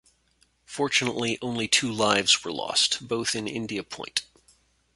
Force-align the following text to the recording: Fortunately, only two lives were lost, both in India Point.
Fortunately, 0.65 1.37
only 1.43 1.67
two 1.67 1.91
lives 1.91 2.43
were 2.43 2.51
lost, 2.51 3.07
both 3.07 3.35
in 3.35 3.47
India 3.47 3.83
Point. 3.83 4.23